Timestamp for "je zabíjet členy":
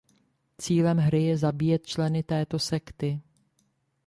1.23-2.23